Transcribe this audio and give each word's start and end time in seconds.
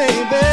baby. 0.00 0.49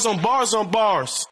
Bars 0.00 0.16
on 0.16 0.22
bars 0.22 0.54
on 0.54 0.70
bars. 0.70 1.26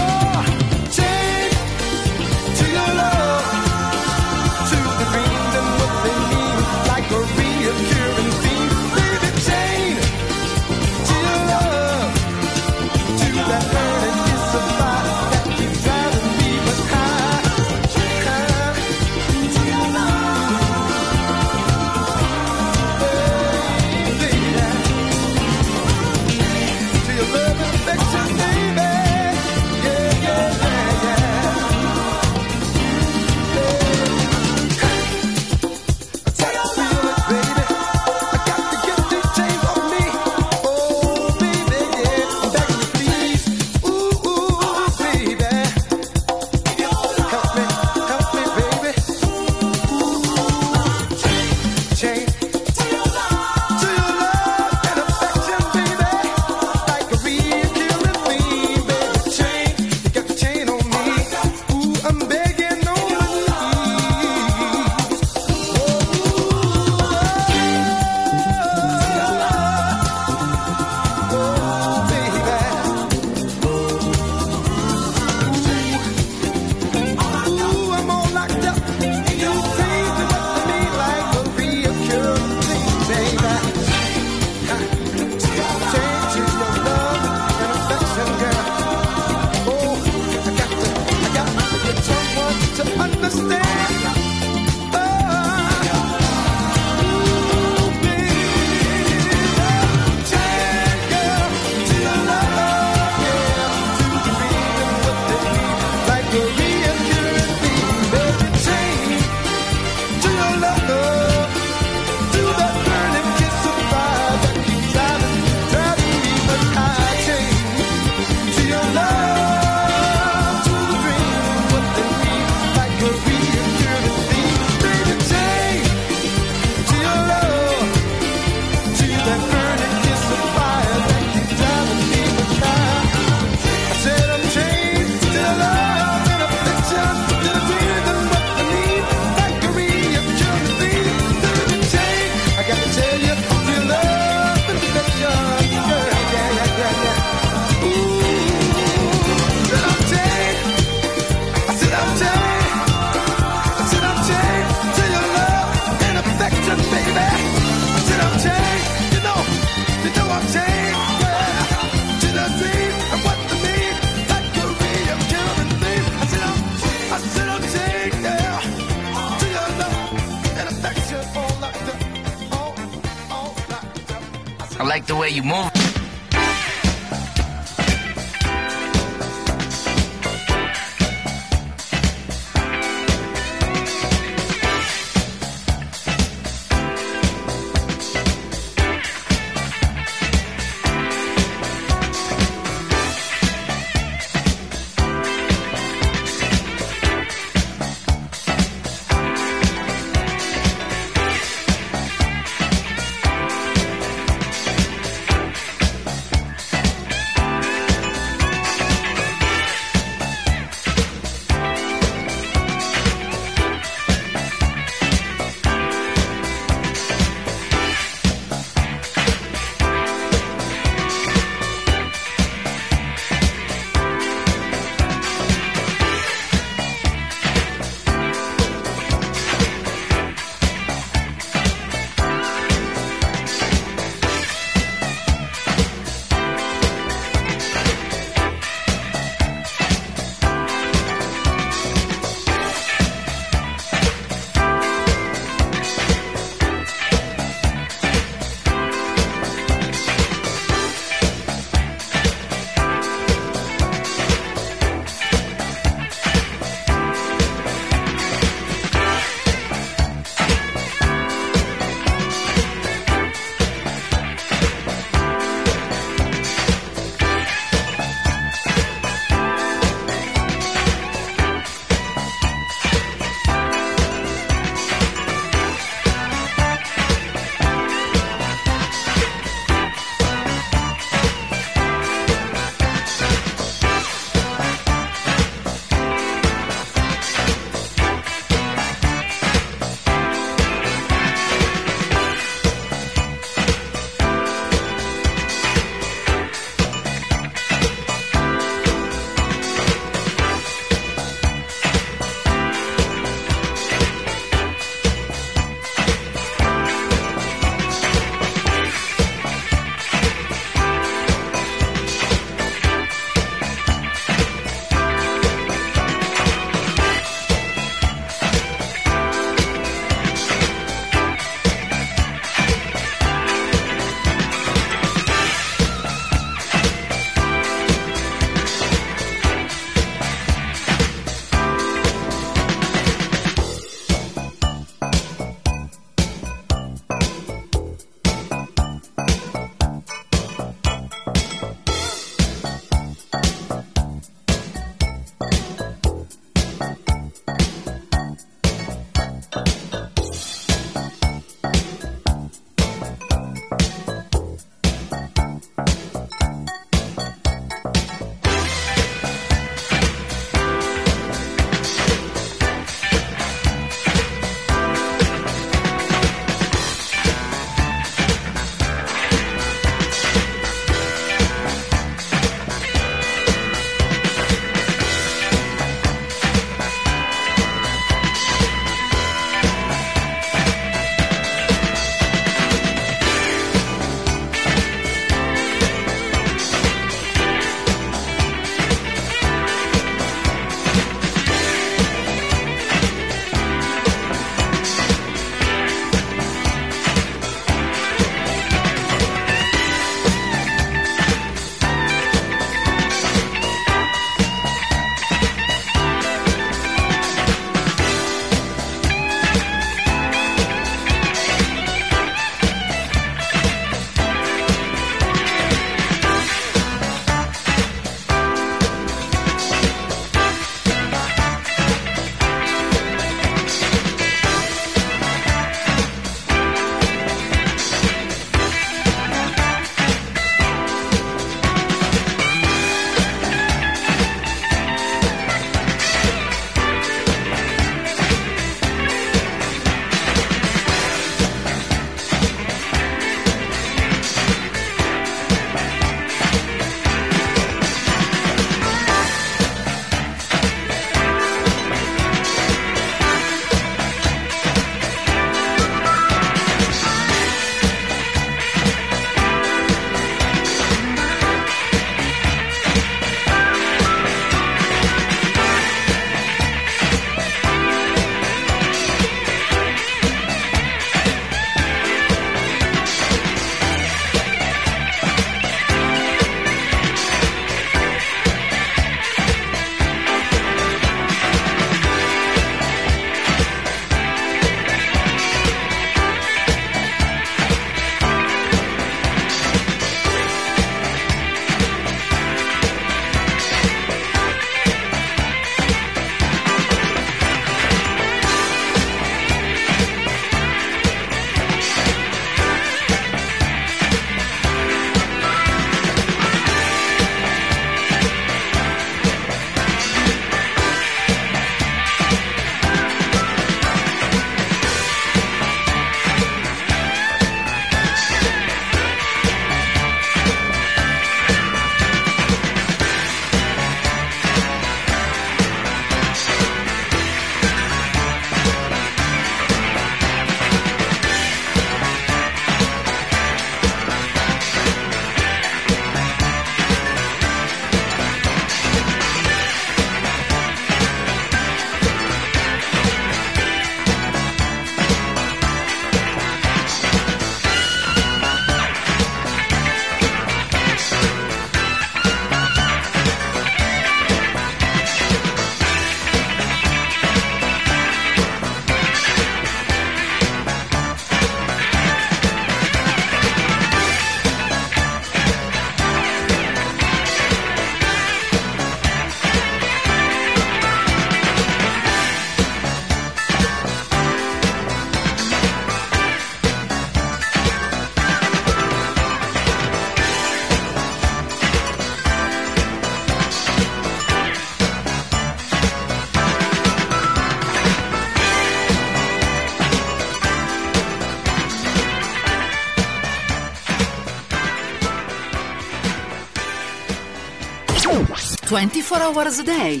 24 599.10 599.42
hours 599.42 599.58
a 599.58 599.64
day, 599.64 600.00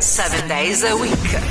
7 0.00 0.48
days 0.48 0.82
a 0.82 0.96
week. 0.96 1.45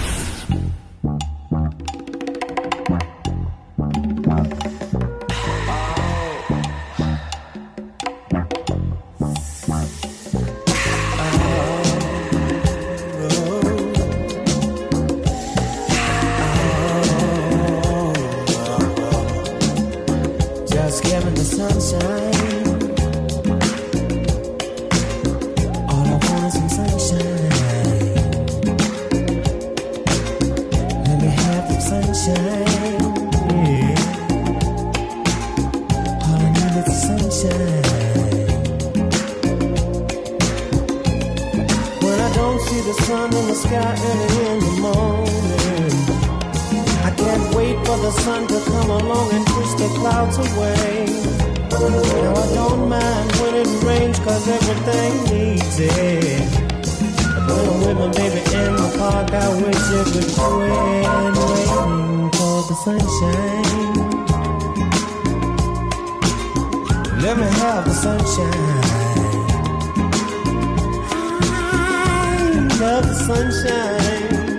Sky 43.55 43.95
early 44.09 44.29
in 44.51 44.59
the 44.59 44.73
morning. 44.83 45.93
I 47.07 47.11
can't 47.15 47.55
wait 47.55 47.77
for 47.85 47.97
the 47.97 48.11
sun 48.11 48.47
to 48.47 48.59
come 48.65 48.89
along 48.89 49.31
and 49.31 49.45
push 49.45 49.71
the 49.79 49.87
clouds 49.97 50.37
away. 50.37 51.05
Now 51.71 52.33
I 52.35 52.47
don't 52.53 52.89
mind 52.89 53.31
when 53.39 53.55
it 53.55 53.83
rains 53.83 54.19
cause 54.19 54.47
everything 54.47 55.13
needs 55.31 55.79
it. 55.79 56.49
When 57.47 57.63
I'm 57.69 57.79
with 57.79 57.97
my 57.97 58.09
baby 58.17 58.41
in 58.61 58.71
the 58.75 58.89
park, 58.97 59.31
I 59.31 59.47
wish 59.61 59.85
it 59.99 60.07
would 60.13 60.29
quit 60.35 60.51
waiting 60.59 62.29
for 62.37 62.57
the 62.69 62.75
sunshine. 62.85 64.05
Let 67.21 67.35
me 67.37 67.47
have 67.61 67.85
the 67.85 67.93
sunshine. 67.93 69.04
Love 72.85 73.07
the 73.07 73.15
sunshine. 73.15 74.51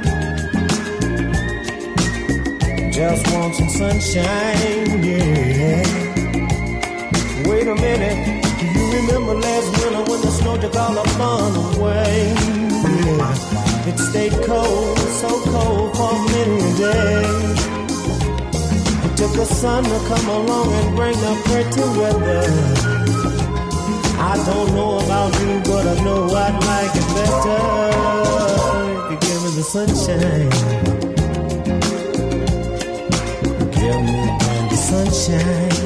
Just 2.90 3.33
want 3.33 3.54
some 3.54 3.68
sunshine, 3.68 5.04
yeah. 5.04 5.85
Wait 7.47 7.68
a 7.68 7.75
minute, 7.87 8.18
do 8.59 8.64
you 8.66 8.85
remember 8.99 9.35
last 9.35 9.68
winter 9.78 10.02
when 10.11 10.21
the 10.23 10.33
snow 10.38 10.56
took 10.61 10.75
all 10.75 10.95
the 10.95 11.09
fun 11.11 11.52
away? 11.78 12.35
Yeah. 13.14 13.90
It 13.90 13.99
stayed 14.09 14.37
cold, 14.45 14.99
so 15.23 15.28
cold 15.52 15.97
for 15.97 16.14
many 16.35 16.61
days. 16.83 17.61
It 19.06 19.12
took 19.16 19.33
the 19.35 19.45
sun 19.45 19.85
to 19.85 19.99
come 20.09 20.28
along 20.28 20.73
and 20.73 20.97
bring 20.97 21.16
the 21.26 21.35
pretty 21.45 21.85
weather. 21.97 22.96
I 24.37 24.45
don't 24.45 24.75
know 24.75 24.99
about 24.99 25.33
you, 25.40 25.61
but 25.64 25.87
I 25.87 26.05
know 26.05 26.21
I'd 26.26 26.57
like 26.71 26.95
it 27.00 27.09
better 27.16 27.62
if 29.00 29.11
you 29.12 29.19
give 29.26 29.40
me 29.45 29.50
the 29.57 29.64
sunshine. 29.75 30.50
Give 33.73 34.00
me 34.07 34.21
the 34.69 34.76
sunshine. 34.76 35.86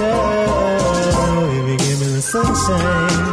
If 0.00 1.68
you 1.68 1.76
give 1.76 2.00
me 2.00 2.06
the 2.06 2.22
sunshine. 2.22 3.25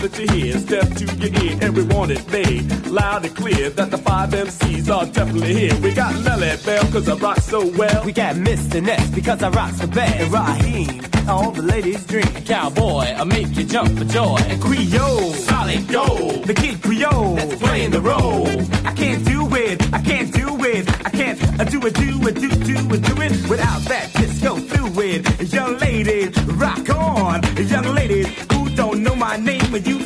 That 0.00 0.18
you 0.18 0.28
hear 0.28 0.58
step 0.58 0.88
to 0.94 1.04
your 1.04 1.42
ear. 1.44 1.58
Everyone 1.60 2.10
is 2.10 2.26
made 2.28 2.72
loud 2.86 3.22
and 3.26 3.36
clear 3.36 3.68
that 3.68 3.90
the 3.90 3.98
five 3.98 4.30
MCs 4.30 4.88
are 4.88 5.04
definitely 5.04 5.52
here. 5.52 5.76
We 5.82 5.92
got 5.92 6.14
Melle 6.14 6.66
Mel, 6.66 6.82
cause 6.90 7.06
I 7.06 7.16
rock 7.16 7.36
so 7.40 7.66
well. 7.76 8.02
We 8.06 8.12
got 8.12 8.36
Mr. 8.36 8.82
Ness 8.82 9.10
because 9.10 9.42
I 9.42 9.50
rock 9.50 9.72
so 9.74 9.86
bad. 9.88 10.22
And 10.22 10.32
Rahiem, 10.32 11.28
all 11.28 11.50
the 11.50 11.60
ladies 11.60 12.02
drink. 12.06 12.46
Cowboy, 12.46 13.12
I 13.14 13.24
make 13.24 13.54
you 13.54 13.64
jump 13.64 13.98
for 13.98 14.06
joy. 14.06 14.38
And 14.48 14.62
Creole, 14.62 15.34
Solid 15.34 15.86
gold. 15.88 16.44
the 16.44 16.54
kid 16.54 16.80
Creole, 16.80 17.34
That's 17.36 17.56
playing 17.56 17.90
the 17.90 18.00
role. 18.00 18.48
I 18.86 18.94
can't 18.94 19.22
do 19.26 19.54
it, 19.54 19.92
I 19.92 20.00
can't 20.00 20.32
do 20.32 20.64
it, 20.64 20.88
I 21.04 21.10
can't 21.10 21.60
uh, 21.60 21.64
do 21.64 21.78
it, 21.86 21.94
do 21.94 22.26
it, 22.26 22.34
do, 22.36 22.48
do 22.48 22.94
it, 22.94 23.02
do 23.02 23.20
it 23.20 23.50
without 23.50 23.82
that 23.82 24.10
disco 24.14 24.56
fluid. 24.56 25.28
Young 25.52 25.76
ladies, 25.76 26.42
rock 26.44 26.88
on. 26.88 27.42
Young 27.68 27.94
ladies 27.94 28.49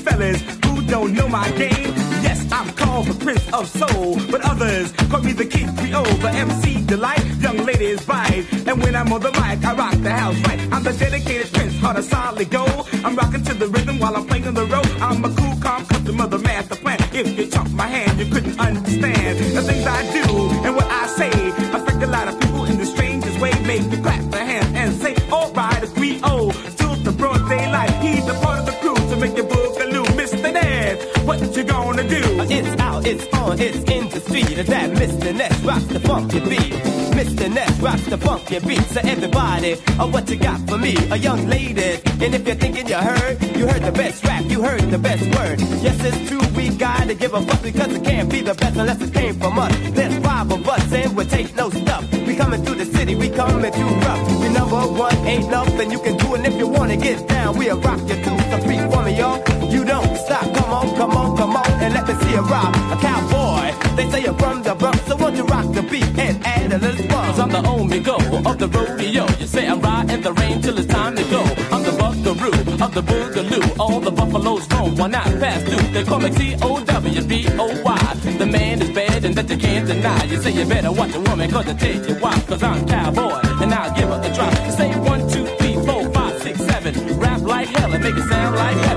fellas 0.04 0.40
who 0.64 0.82
don't 0.82 1.12
know 1.14 1.28
my 1.28 1.48
game. 1.52 1.92
Yes, 2.26 2.38
I'm 2.52 2.68
called 2.80 3.06
the 3.06 3.16
Prince 3.24 3.46
of 3.52 3.66
Soul, 3.68 4.18
but 4.30 4.40
others 4.42 4.92
call 5.10 5.22
me 5.22 5.32
the 5.32 5.46
King 5.46 5.74
Creole, 5.76 6.16
the 6.24 6.30
MC 6.30 6.84
delight. 6.86 7.24
Young 7.44 7.58
ladies 7.64 8.04
bite, 8.04 8.46
and 8.68 8.82
when 8.82 8.94
I'm 8.94 9.12
on 9.12 9.20
the 9.20 9.32
mic, 9.32 9.64
I 9.64 9.74
rock 9.74 9.96
the 10.06 10.10
house 10.10 10.38
right. 10.46 10.60
I'm 10.72 10.82
the 10.82 10.92
dedicated 10.92 11.52
Prince, 11.52 11.78
heart 11.80 11.98
of 11.98 12.04
solid 12.04 12.50
gold. 12.50 12.88
I'm 13.04 13.16
rocking 13.16 13.44
to 13.44 13.54
the 13.54 13.68
rhythm 13.68 13.98
while 13.98 14.14
I'm 14.16 14.26
playing 14.26 14.46
on 14.46 14.54
the 14.54 14.66
road. 14.66 14.90
I'm 15.00 15.24
a 15.24 15.30
cool, 15.38 15.56
calm 15.60 15.84
customer, 15.86 16.26
the 16.26 16.38
master 16.38 16.76
plan. 16.76 16.98
If 17.12 17.38
you 17.38 17.46
chunk 17.46 17.70
my 17.72 17.86
hand, 17.86 18.18
you 18.18 18.26
couldn't 18.32 18.58
understand 18.58 19.38
the 19.56 19.62
things 19.62 19.86
I 19.86 20.00
do 20.12 20.24
and 20.66 20.76
what 20.76 20.86
I 20.86 20.93
do? 32.20 32.40
It's 32.50 32.80
out, 32.80 33.06
it's 33.06 33.26
on, 33.34 33.58
it's 33.58 33.82
in 33.90 34.08
the 34.08 34.20
street. 34.20 34.66
That 34.66 34.90
Mr. 34.90 35.34
Ness 35.34 35.60
rocks 35.62 35.84
the 35.84 36.00
funky 36.00 36.40
beat. 36.40 36.72
Mr. 37.14 37.52
Ness 37.52 37.80
rocks 37.80 38.06
the 38.06 38.18
funky 38.18 38.58
beat. 38.60 38.82
So 38.94 39.00
everybody, 39.04 39.74
uh, 39.98 40.06
what 40.08 40.28
you 40.28 40.36
got 40.36 40.60
for 40.68 40.78
me? 40.78 40.96
A 41.10 41.16
young 41.16 41.46
lady. 41.48 42.00
And 42.22 42.34
if 42.34 42.46
you're 42.46 42.56
thinking 42.56 42.88
you 42.88 42.96
heard, 42.96 43.42
you 43.56 43.66
heard 43.66 43.82
the 43.82 43.92
best 43.92 44.24
rap, 44.24 44.44
you 44.46 44.62
heard 44.62 44.82
the 44.90 44.98
best 44.98 45.24
word. 45.36 45.60
Yes, 45.82 45.98
it's 46.04 46.28
true, 46.28 46.40
we 46.56 46.70
gotta 46.70 47.14
give 47.14 47.34
a 47.34 47.42
fuck 47.42 47.62
because 47.62 47.92
it 47.94 48.04
can't 48.04 48.30
be 48.30 48.40
the 48.40 48.54
best 48.54 48.76
unless 48.76 49.00
it 49.00 49.12
came 49.12 49.34
from 49.34 49.58
us. 49.58 49.72
There's 49.90 50.16
five 50.24 50.50
of 50.50 50.68
us 50.68 50.92
and 50.92 51.16
we 51.16 51.24
take 51.24 51.54
no 51.54 51.70
stuff. 51.70 52.10
We 52.26 52.36
coming 52.36 52.64
through 52.64 52.76
the 52.76 52.86
city, 52.86 53.14
we 53.14 53.28
coming 53.30 53.72
through 53.72 53.94
rough. 54.06 54.40
We 54.40 54.48
number 54.48 54.80
one, 55.04 55.14
ain't 55.26 55.48
nothing 55.50 55.90
you 55.90 56.00
can 56.00 56.16
do. 56.16 56.34
And 56.34 56.46
if 56.46 56.54
you 56.54 56.68
wanna 56.68 56.96
get 56.96 57.28
down, 57.28 57.56
we'll 57.58 57.80
rock 57.80 58.00
you 58.08 58.16
too. 58.24 58.38
So 58.50 58.58
freak 58.64 58.80
for 58.90 59.02
me, 59.02 59.18
y'all. 59.18 59.38
You 59.70 59.84
don't 59.84 60.13
on, 60.84 60.96
come 60.96 61.10
on, 61.10 61.36
come 61.36 61.56
on, 61.56 61.70
and 61.82 61.94
let 61.94 62.06
me 62.06 62.14
see 62.14 62.30
you 62.32 62.40
rock. 62.40 62.74
A 62.92 62.96
cowboy, 63.00 63.96
they 63.96 64.10
say 64.10 64.22
you're 64.22 64.34
from 64.34 64.62
the 64.62 64.74
Bronx, 64.74 65.00
so 65.06 65.16
won't 65.16 65.36
you 65.36 65.44
rock 65.44 65.72
the 65.72 65.82
beat 65.82 66.18
and 66.18 66.46
add 66.46 66.72
a 66.72 66.78
little 66.78 67.06
fun? 67.08 67.40
I'm 67.40 67.50
the 67.50 67.68
only 67.68 68.00
go 68.00 68.16
of 68.16 68.58
the 68.58 68.68
rodeo. 68.68 69.26
You 69.40 69.46
say 69.46 69.66
I'm 69.66 69.80
riding 69.80 70.22
the 70.22 70.32
rain 70.32 70.60
till 70.62 70.78
it's 70.78 70.86
time 70.86 71.16
to 71.16 71.24
go. 71.24 71.42
I'm 71.72 71.82
the 71.82 71.92
buckaroo 71.92 72.84
of 72.84 72.94
the 72.94 73.02
boogaloo. 73.02 73.78
All 73.78 74.00
the 74.00 74.10
buffaloes 74.10 74.66
roam, 74.72 74.96
why 74.96 75.08
not 75.08 75.24
pass 75.24 75.62
through? 75.62 75.88
They 75.92 76.04
call 76.04 76.20
me 76.20 76.30
T-O-W-B-O-Y. 76.30 78.14
The 78.38 78.46
man 78.46 78.82
is 78.82 78.90
bad 78.90 79.24
and 79.24 79.34
that 79.34 79.48
you 79.50 79.56
can't 79.56 79.86
deny. 79.86 80.24
You 80.24 80.36
say 80.42 80.52
you 80.52 80.64
better 80.66 80.92
watch 80.92 81.14
a 81.14 81.20
woman 81.20 81.50
cause 81.50 81.68
I 81.68 81.74
take 81.74 82.08
you 82.08 82.14
why. 82.16 82.38
Cause 82.46 82.62
I'm 82.62 82.86
cowboy 82.86 83.40
and 83.62 83.74
I'll 83.74 83.94
give 83.94 84.08
her 84.08 84.20
a 84.22 84.34
try. 84.34 84.68
Say 84.70 84.90
one, 85.00 85.28
two, 85.28 85.46
three, 85.58 85.74
four, 85.86 86.10
five, 86.12 86.42
six, 86.42 86.58
seven. 86.58 87.18
Rap 87.18 87.40
like 87.42 87.68
hell 87.68 87.92
and 87.92 88.02
make 88.02 88.16
it 88.16 88.28
sound 88.28 88.56
like 88.56 88.76
heaven. 88.76 88.93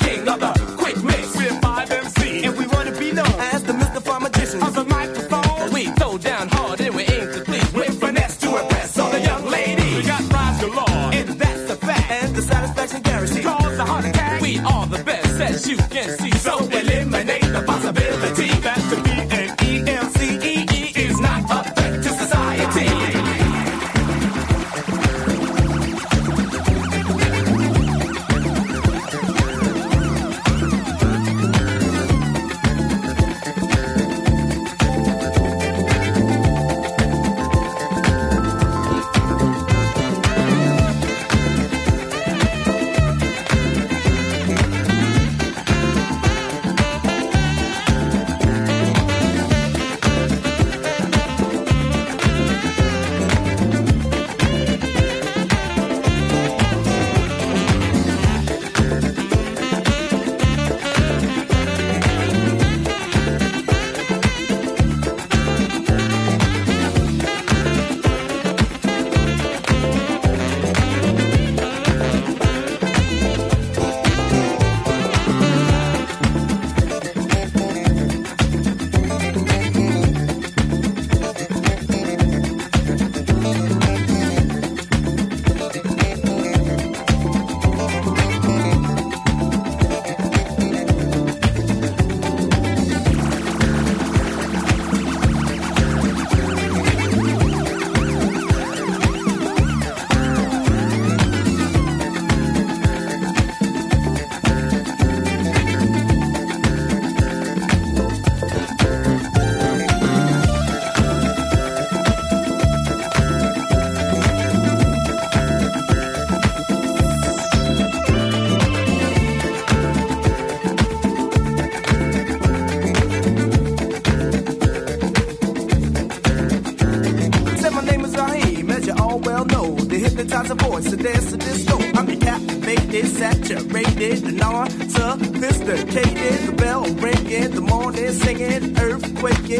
king 0.00 0.28
of 0.28 0.40
the 0.40 0.69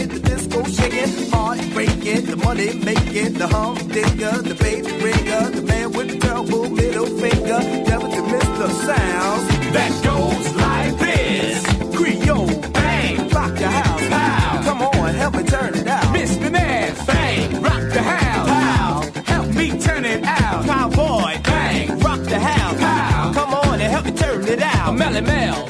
the 0.09 0.21
disco 0.21 0.63
shaking, 0.65 1.31
heart 1.31 1.61
breaking, 1.73 2.27
the 2.27 2.37
money 2.37 2.73
making, 2.85 3.35
the 3.35 3.47
humdinger, 3.47 4.43
the 4.43 4.55
baby 4.55 4.93
ringer, 5.05 5.51
the 5.51 5.63
man 5.63 5.93
with 5.93 6.09
the 6.11 6.19
double 6.19 6.71
middle 6.71 7.07
finger, 7.07 7.61
never 7.89 8.09
to 8.09 8.23
miss 8.23 8.49
the 8.59 8.69
sounds 8.87 9.49
that 9.75 9.93
goes 10.05 10.55
like 10.57 10.99
this. 10.99 11.67
Creole, 11.97 12.47
bang, 12.73 13.29
rock 13.29 13.55
the 13.55 13.69
house, 13.69 14.09
pow. 14.09 14.63
Come 14.65 14.83
on, 14.83 15.15
help 15.15 15.35
me 15.35 15.43
turn 15.45 15.75
it 15.75 15.87
out. 15.87 16.13
Miss 16.13 16.39
man 16.39 16.95
bang, 17.07 17.63
rock 17.63 17.83
the 17.93 18.03
house, 18.03 18.49
pow. 18.49 19.23
Help 19.27 19.49
me 19.55 19.79
turn 19.79 20.05
it 20.05 20.25
out. 20.25 20.65
Cowboy, 20.65 21.41
bang, 21.43 21.99
rock 21.99 22.21
the 22.21 22.39
house, 22.39 22.79
pow. 22.81 23.33
Come 23.35 23.55
on 23.55 23.81
and 23.81 23.91
help 23.93 24.05
me 24.07 24.13
turn 24.13 24.43
it 24.47 24.63
out. 24.63 24.95
Melle 24.97 25.23
Mel. 25.23 25.70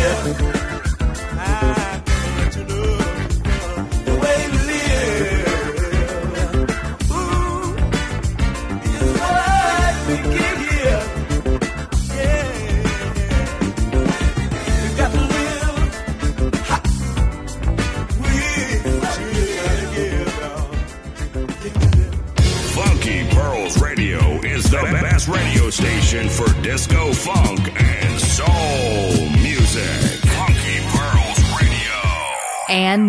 we 0.00 0.59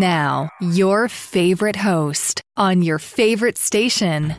now, 0.01 0.49
your 0.59 1.07
favorite 1.07 1.75
host 1.75 2.41
on 2.57 2.81
your 2.81 2.97
favorite 2.97 3.57
station. 3.57 4.35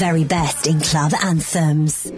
Very 0.00 0.24
best 0.24 0.66
in 0.66 0.80
club 0.80 1.12
anthems. 1.22 2.10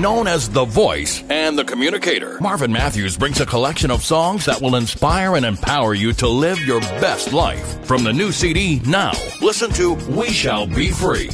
Known 0.00 0.26
as 0.26 0.48
the 0.48 0.64
voice 0.64 1.22
and 1.28 1.58
the 1.58 1.64
communicator, 1.64 2.38
Marvin 2.40 2.72
Matthews 2.72 3.18
brings 3.18 3.40
a 3.42 3.46
collection 3.46 3.90
of 3.90 4.02
songs 4.02 4.46
that 4.46 4.62
will 4.62 4.76
inspire 4.76 5.36
and 5.36 5.44
empower 5.44 5.92
you 5.92 6.14
to 6.14 6.26
live 6.26 6.58
your 6.60 6.80
best 6.80 7.34
life. 7.34 7.84
From 7.84 8.02
the 8.02 8.12
new 8.12 8.32
CD, 8.32 8.80
Now, 8.86 9.12
listen 9.42 9.70
to 9.72 9.92
We 10.08 10.30
Shall 10.30 10.66
Be 10.66 10.90
Free. 10.90 11.28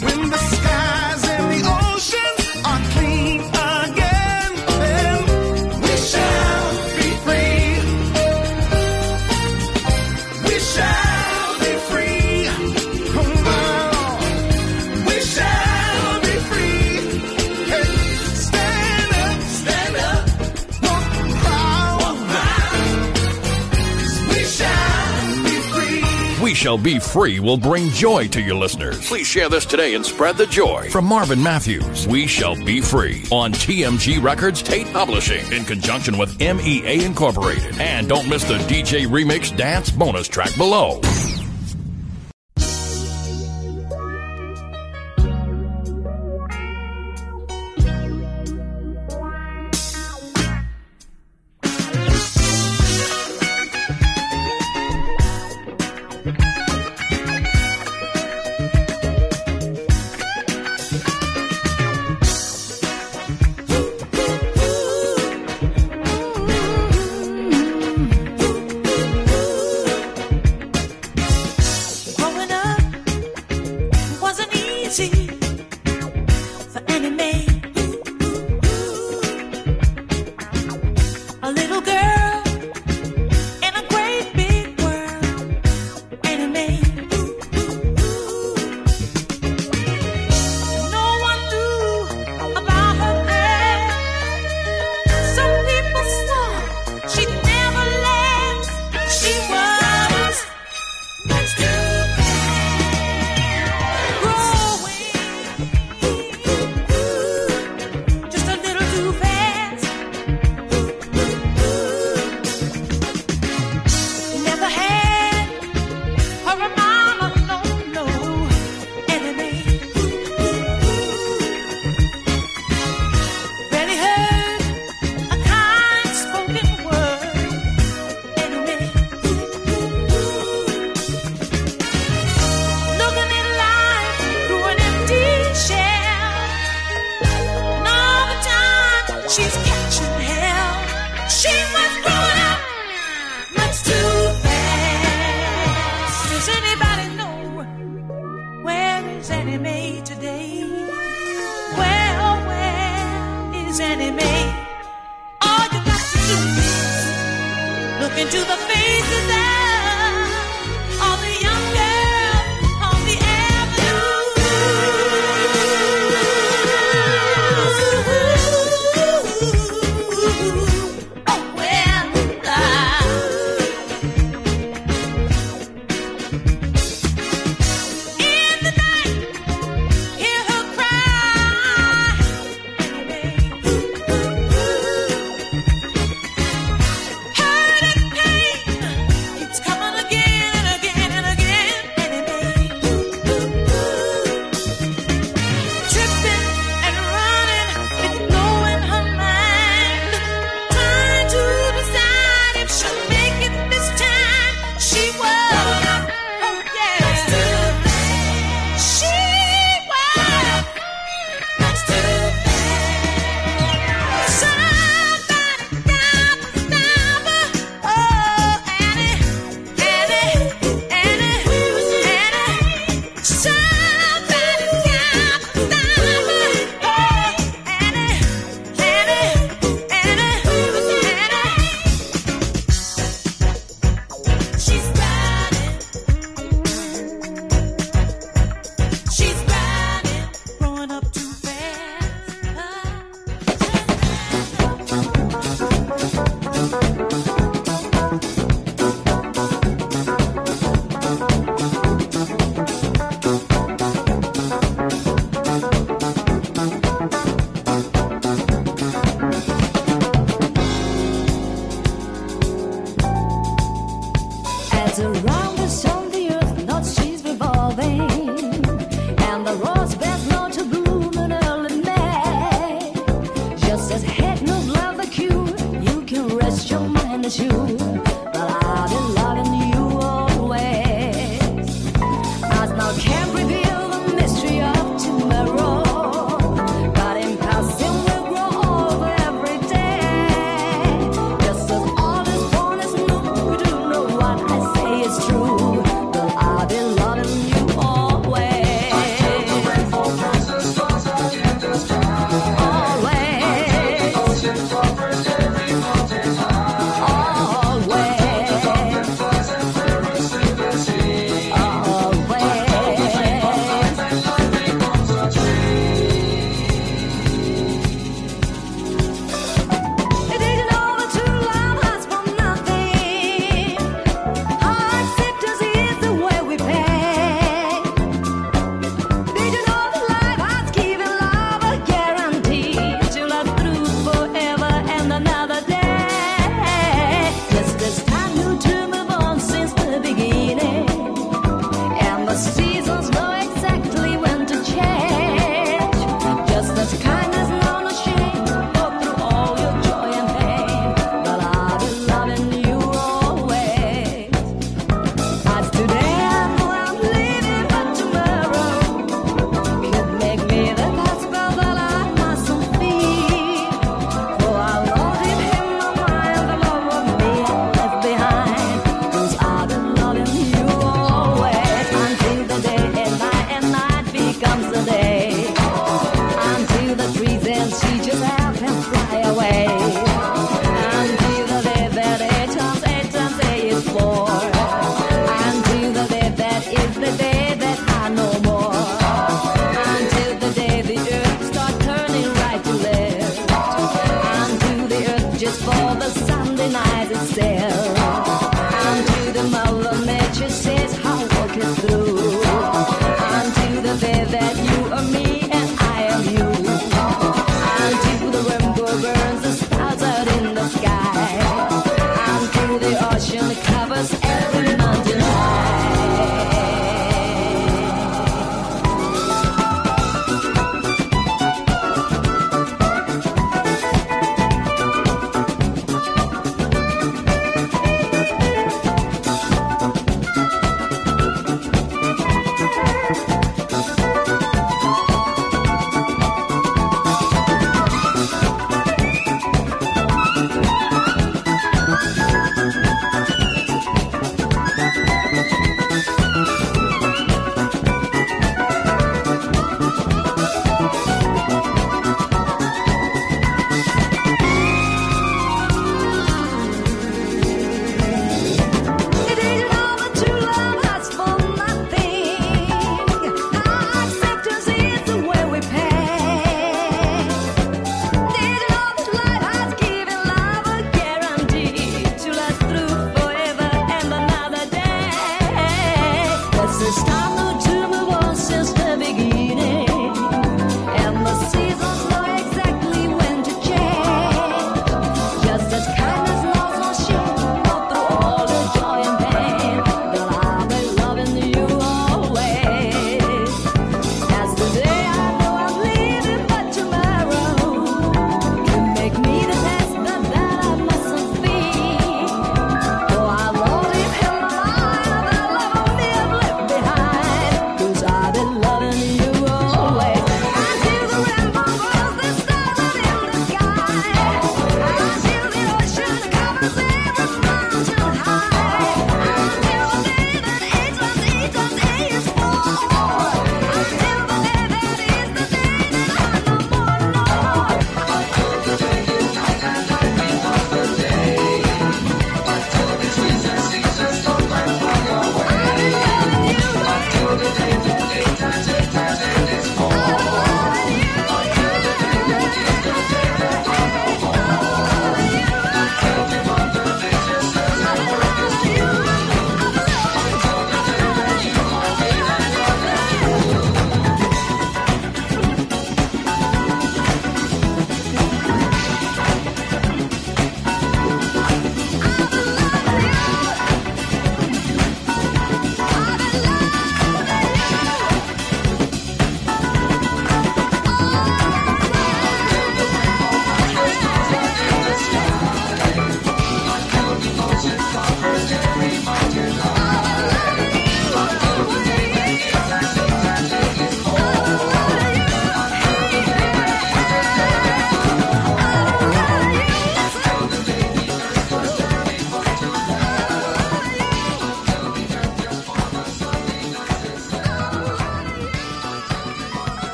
Shall 26.61 26.77
Be 26.77 26.99
Free 26.99 27.41
will 27.41 27.57
bring 27.57 27.89
joy 27.89 28.29
to 28.29 28.43
your 28.43 28.57
listeners. 28.57 29.09
Please 29.09 29.27
share 29.27 29.49
this 29.49 29.65
today 29.65 29.95
and 29.95 30.05
spread 30.05 30.37
the 30.37 30.45
joy. 30.45 30.91
From 30.91 31.07
Marvin 31.07 31.43
Matthews, 31.43 32.07
We 32.07 32.27
Shall 32.27 32.55
Be 32.55 32.83
Free 32.83 33.25
on 33.31 33.55
TMG 33.55 34.23
Records 34.23 34.63
Tate 34.63 34.93
Publishing 34.93 35.51
in 35.55 35.65
conjunction 35.65 36.19
with 36.19 36.39
MEA 36.39 37.03
Incorporated. 37.03 37.81
And 37.81 38.11
don't 38.11 38.29
miss 38.29 38.45
the 38.45 38.59
DJ 38.59 39.07
Remix 39.07 39.57
Dance 39.57 39.91
bonus 39.91 40.29
track 40.29 40.55
below. 40.59 41.01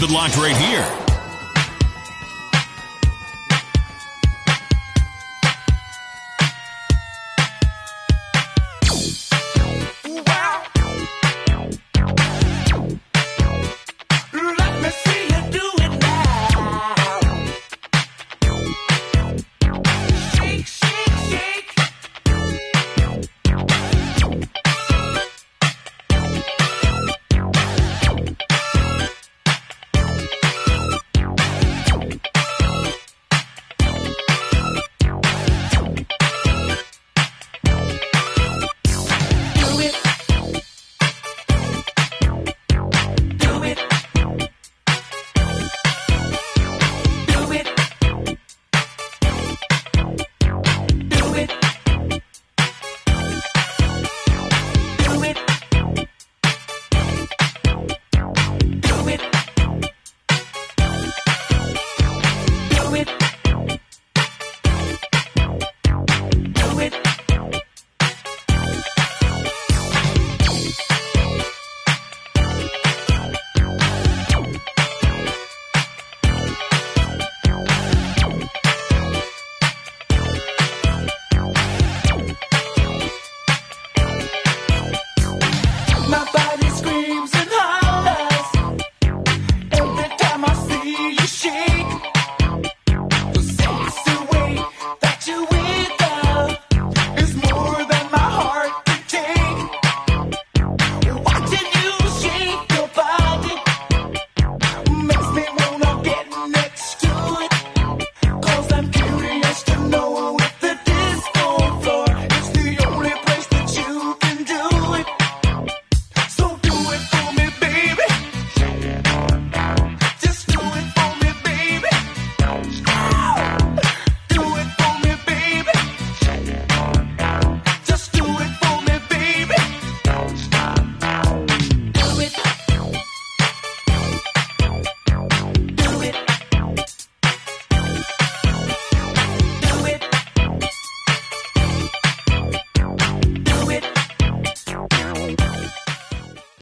Keep 0.00 0.08
it 0.08 0.14
locked 0.14 0.36
right 0.38 0.56
here 0.56 0.99